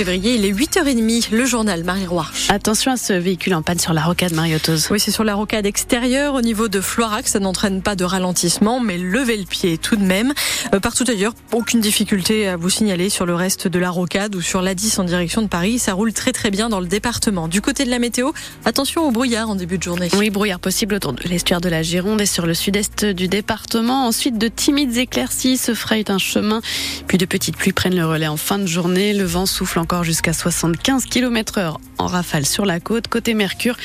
[0.00, 0.36] février.
[0.36, 1.26] Il est 8h30.
[1.30, 2.24] Le journal Marie-Roi.
[2.48, 4.90] Attention à ce véhicule en panne sur la rocade Mariotos.
[4.90, 7.28] Oui, c'est sur la rocade extérieure au niveau de Floirac.
[7.28, 10.32] Ça n'entraîne pas de ralentissement, mais levez le pied tout de même.
[10.72, 14.40] Euh, partout ailleurs, aucune difficulté à vous signaler sur le reste de la rocade ou
[14.40, 15.78] sur l'A10 en direction de Paris.
[15.78, 17.46] Ça roule très très bien dans le département.
[17.46, 18.30] Du côté de la météo,
[18.64, 20.08] attention au brouillard en début de journée.
[20.16, 24.06] Oui, brouillard possible autour de l'estuaire de la Gironde et sur le sud-est du département.
[24.06, 26.62] Ensuite, de timides éclaircies se frayent un chemin,
[27.06, 29.12] puis de petites pluies prennent le relais en fin de journée.
[29.12, 33.08] Le vent souffle encore jusqu'à 75 km heure en rafale sur la côte.
[33.08, 33.76] Côté Mercure,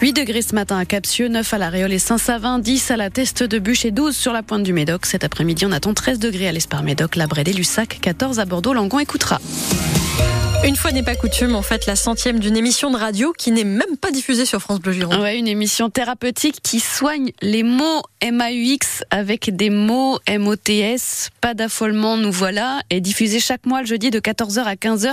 [0.00, 3.10] 8 degrés ce matin à Capsieux, 9 à La Réole et Saint-Savin, 10 à la
[3.10, 5.06] Teste de Bûche et 12 sur la pointe du Médoc.
[5.06, 8.74] Cet après-midi, on attend 13 degrés à l'Espar-Médoc, la Brède et Lussac, 14 à Bordeaux,
[8.74, 9.40] Langon et Coutras.
[10.66, 13.62] Une fois n'est pas coutume, en fait, la centième d'une émission de radio qui n'est
[13.62, 15.20] même pas diffusée sur France Bleu Gironde.
[15.20, 21.30] Ouais, une émission thérapeutique qui soigne les mots MAUX avec des mots MOTS.
[21.40, 22.80] Pas d'affolement, nous voilà.
[22.90, 25.12] Est diffusée chaque mois le jeudi de 14h à 15h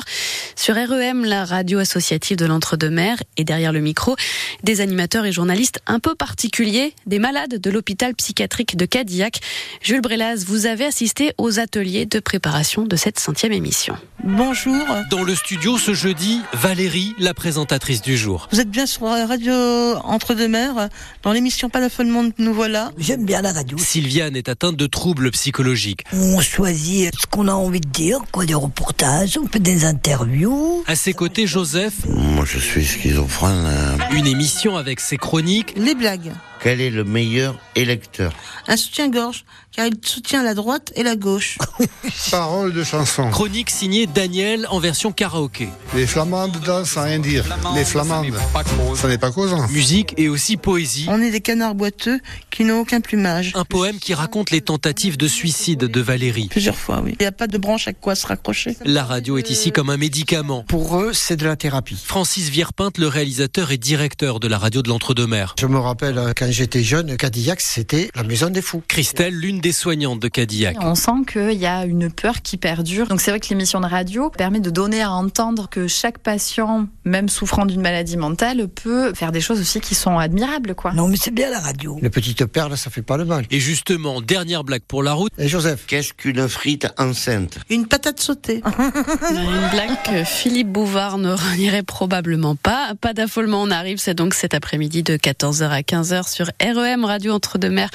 [0.56, 3.22] sur REM, la radio associative de l'Entre-deux-Mers.
[3.38, 4.16] Et derrière le micro,
[4.64, 9.40] des animateurs et journalistes un peu particuliers, des malades de l'hôpital psychiatrique de Cadillac.
[9.84, 13.96] Jules Brelaz, vous avez assisté aux ateliers de préparation de cette centième émission.
[14.24, 14.84] Bonjour.
[15.12, 18.48] Dans le studio ce jeudi, Valérie, la présentatrice du jour.
[18.54, 19.52] Vous êtes bien sur la radio
[20.06, 20.88] Entre-deux-Mers,
[21.22, 22.92] dans l'émission Pas d'affolement, nous voilà.
[22.98, 23.78] J'aime bien la radio.
[23.78, 26.06] Sylviane est atteinte de troubles psychologiques.
[26.14, 30.82] On choisit ce qu'on a envie de dire, quoi, des reportages, on fait des interviews.
[30.88, 31.94] À ses côtés, Joseph.
[32.08, 33.68] Moi, je suis schizophrène.
[34.12, 35.74] Une émission avec ses chroniques.
[35.76, 36.32] Les blagues.
[36.64, 38.32] Quel est le meilleur électeur
[38.70, 39.44] Un soutien-gorge,
[39.76, 41.58] car il soutient la droite et la gauche.
[42.32, 43.30] Parole de chanson.
[43.32, 45.68] Chronique signée Daniel en version karaoké.
[45.94, 47.44] Les flamandes dansent sans rien dire.
[47.76, 48.34] Les flamandes,
[48.96, 49.68] ça n'est pas causant.
[49.68, 51.06] Musique et aussi poésie.
[51.10, 53.52] On est des canards boiteux qui n'ont aucun plumage.
[53.56, 56.48] Un poème qui raconte les tentatives de suicide de Valérie.
[56.50, 57.18] Plusieurs fois, oui.
[57.20, 58.78] Il n'y a pas de branche à quoi se raccrocher.
[58.86, 60.64] La radio est ici comme un médicament.
[60.70, 62.02] Pour eux, c'est de la thérapie.
[62.02, 65.56] Francis Vierpinte, le réalisateur et directeur de la radio de l'Entre-deux-Mers.
[65.60, 68.82] Je me rappelle quand j'étais jeune, Cadillac, c'était la maison des fous.
[68.88, 70.78] Christelle, l'une des soignantes de Cadillac.
[70.80, 73.08] On sent qu'il y a une peur qui perdure.
[73.08, 76.88] Donc c'est vrai que l'émission de radio permet de donner à entendre que chaque patient,
[77.06, 80.76] même souffrant d'une maladie mentale, peut faire des choses aussi qui sont admirables.
[80.76, 80.94] quoi.
[80.94, 81.98] Non mais c'est bien la radio.
[82.02, 83.46] Les petites perles, ça fait pas le mal.
[83.52, 85.32] Et justement, dernière blague pour la route.
[85.38, 87.60] Et Joseph Qu'est-ce qu'une frite enceinte?
[87.70, 88.62] Une patate sautée.
[89.32, 92.94] Une blague que Philippe Bouvard ne renierait probablement pas.
[93.00, 93.98] Pas d'affolement, on arrive.
[93.98, 97.90] C'est donc cet après-midi de 14h à 15h sur REM Radio Entre-deux-Mers.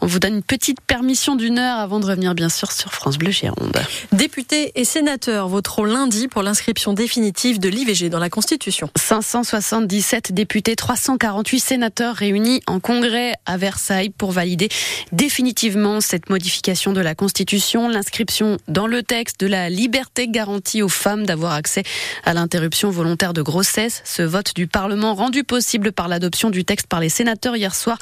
[0.00, 3.18] On vous donne une petite permission d'une heure avant de revenir bien sûr sur France
[3.18, 3.78] Bleu Gironde.
[4.12, 8.90] Députés et sénateurs voteront lundi pour l'inscription définitive de l'IVG dans la Constitution.
[8.96, 14.68] 577 députés, 348 sénateurs réunis en congrès à Versailles pour valider
[15.12, 20.88] définitivement cette modification de la Constitution, l'inscription dans le texte de la liberté garantie aux
[20.88, 21.82] femmes d'avoir accès
[22.24, 24.02] à l'interruption volontaire de grossesse.
[24.04, 27.93] Ce vote du Parlement rendu possible par l'adoption du texte par les sénateurs hier soir,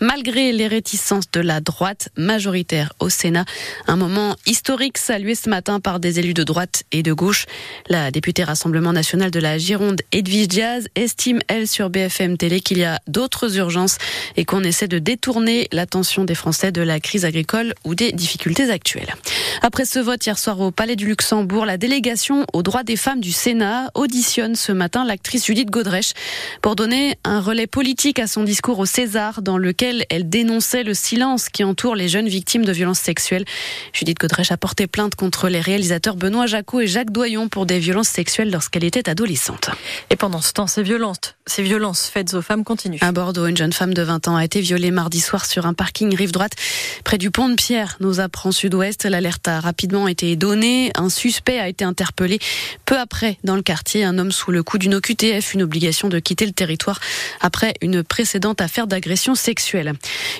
[0.00, 3.44] malgré les réticences de la droite majoritaire au Sénat.
[3.86, 7.46] Un moment historique salué ce matin par des élus de droite et de gauche.
[7.88, 12.78] La députée Rassemblement national de la Gironde, Edwige Diaz, estime, elle, sur BFM Télé qu'il
[12.78, 13.98] y a d'autres urgences
[14.36, 18.70] et qu'on essaie de détourner l'attention des Français de la crise agricole ou des difficultés
[18.70, 19.14] actuelles.
[19.62, 23.20] Après ce vote hier soir au Palais du Luxembourg, la délégation aux droits des femmes
[23.20, 26.12] du Sénat auditionne ce matin l'actrice Judith Godrèche
[26.62, 30.94] pour donner un relais politique à son discours au César dans lequel elle dénonçait le
[30.94, 33.44] silence qui entoure les jeunes victimes de violences sexuelles.
[33.92, 37.78] Judith Godrèche a porté plainte contre les réalisateurs Benoît Jacot et Jacques Doyon pour des
[37.78, 39.70] violences sexuelles lorsqu'elle était adolescente.
[40.10, 42.98] Et pendant ce temps, ces violences, ces violences faites aux femmes continuent.
[43.00, 45.74] À Bordeaux, une jeune femme de 20 ans a été violée mardi soir sur un
[45.74, 46.52] parking rive droite
[47.04, 49.04] près du pont de Pierre, nous apprend Sud-Ouest.
[49.04, 50.90] L'alerte a rapidement été donnée.
[50.94, 52.38] Un suspect a été interpellé
[52.86, 54.04] peu après dans le quartier.
[54.04, 57.00] Un homme sous le coup d'une OQTF, une obligation de quitter le territoire
[57.40, 59.92] après une précédente affaire d'agression sexuelle.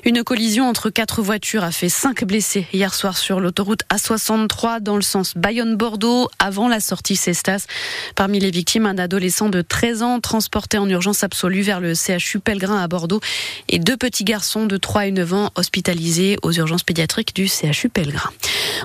[0.04, 4.96] Une collision entre quatre voitures a fait cinq blessés hier soir sur l'autoroute A63 dans
[4.96, 7.66] le sens Bayonne-Bordeaux avant la sortie Cestas.
[8.14, 12.40] Parmi les victimes, un adolescent de 13 ans transporté en urgence absolue vers le CHU
[12.40, 13.20] Pellegrin à Bordeaux
[13.68, 17.88] et deux petits garçons de 3 et 9 ans hospitalisés aux urgences pédiatriques du CHU
[17.88, 18.30] Pellegrin.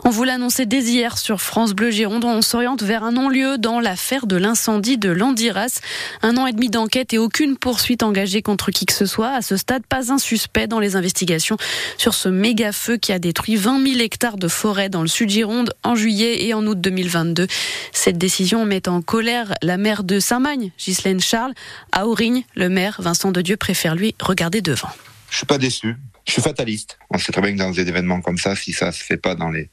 [0.03, 2.25] On vous l'annonçait dès hier sur France Bleu Gironde.
[2.25, 5.79] On s'oriente vers un non-lieu dans l'affaire de l'incendie de Landiras.
[6.21, 9.29] Un an et demi d'enquête et aucune poursuite engagée contre qui que ce soit.
[9.29, 11.57] À ce stade, pas un suspect dans les investigations
[11.97, 15.29] sur ce méga feu qui a détruit 20 000 hectares de forêt dans le sud
[15.29, 17.47] Gironde en juillet et en août 2022.
[17.91, 21.53] Cette décision met en colère la maire de Saint-Magne, Ghislaine Charles.
[21.91, 24.89] À Aurigne, le maire Vincent de Dieu préfère lui regarder devant.
[25.29, 25.95] Je suis pas déçu.
[26.25, 26.97] Je suis fataliste.
[27.11, 29.35] On sait très bien que dans des événements comme ça, si ça se fait pas
[29.35, 29.69] dans les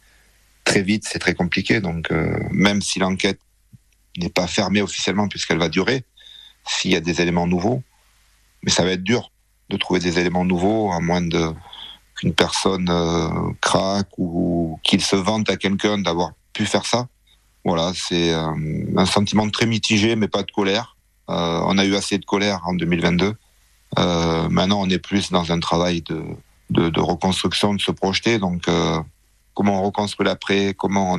[0.64, 1.80] très vite, c'est très compliqué.
[1.80, 3.40] Donc, euh, même si l'enquête
[4.16, 6.04] n'est pas fermée officiellement puisqu'elle va durer
[6.66, 7.82] s'il y a des éléments nouveaux.
[8.62, 9.31] Mais ça va être dur
[9.72, 11.26] de trouver des éléments nouveaux à moins
[12.16, 13.28] qu'une personne euh,
[13.60, 17.08] craque ou qu'il se vante à quelqu'un d'avoir pu faire ça.
[17.64, 18.52] Voilà, c'est euh,
[18.96, 20.96] un sentiment très mitigé, mais pas de colère.
[21.30, 23.34] Euh, on a eu assez de colère en 2022.
[23.98, 26.22] Euh, maintenant, on est plus dans un travail de,
[26.70, 28.38] de, reconstruction, de se projeter.
[28.38, 28.64] Donc,
[29.54, 31.16] comment on reconstruit l'après, comment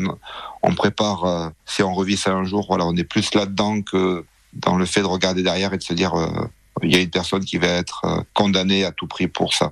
[0.63, 2.65] on, prépare si on revit ça un jour.
[2.67, 5.93] Voilà, on est plus là-dedans que dans le fait de regarder derrière et de se
[5.93, 6.13] dire
[6.81, 9.71] il y a une personne qui va être euh, condamnée à tout prix pour ça.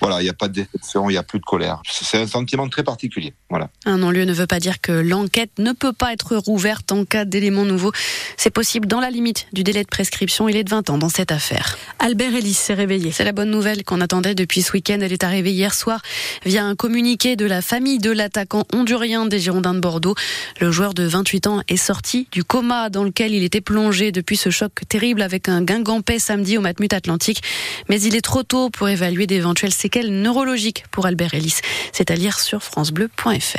[0.00, 1.82] Voilà, il n'y a pas de déception, il n'y a plus de colère.
[1.88, 3.34] C'est un sentiment très particulier.
[3.50, 3.70] Voilà.
[3.84, 7.24] Un non-lieu ne veut pas dire que l'enquête ne peut pas être rouverte en cas
[7.24, 7.92] d'éléments nouveaux.
[8.36, 10.48] C'est possible dans la limite du délai de prescription.
[10.48, 11.78] Il est de 20 ans dans cette affaire.
[11.98, 13.10] Albert Ellis s'est réveillé.
[13.12, 14.98] C'est la bonne nouvelle qu'on attendait depuis ce week-end.
[15.00, 16.00] Elle est arrivée hier soir
[16.44, 20.14] via un communiqué de la famille de l'attaquant hondurien des Girondins de Bordeaux.
[20.60, 24.36] Le joueur de 28 ans est sorti du coma dans lequel il était plongé depuis
[24.36, 27.42] ce choc terrible avec un guingampais samedi au Matmut Atlantique.
[27.88, 29.26] Mais il est trop tôt pour évaluer
[29.68, 31.60] d'éventuelles séquelles neurologiques pour Albert Ellis.
[31.92, 33.56] C'est à lire sur francebleu.fr.